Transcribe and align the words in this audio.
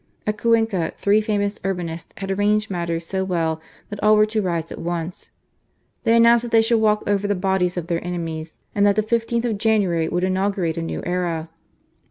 At 0.25 0.39
Cuenca, 0.39 0.93
three 0.97 1.21
famous 1.21 1.59
Urbinists 1.59 2.11
had 2.17 2.31
arranged 2.31 2.71
matters 2.71 3.05
so 3.05 3.23
well 3.23 3.61
that 3.91 4.01
all 4.01 4.15
were 4.15 4.25
to 4.25 4.41
rise 4.41 4.71
at 4.71 4.79
once. 4.81 5.29
They 6.05 6.15
announced 6.15 6.41
that 6.41 6.51
they 6.51 6.63
should 6.63 6.81
walk 6.81 7.03
over 7.05 7.27
the 7.27 7.35
bodies 7.35 7.77
of 7.77 7.85
their 7.85 8.03
enemies, 8.03 8.57
and 8.73 8.83
that 8.87 8.95
the 8.95 9.03
15th 9.03 9.45
of 9.45 9.59
January 9.59 10.09
would 10.09 10.23
inaugurate 10.23 10.75
a 10.77 10.81
new 10.81 11.03
era 11.05 11.49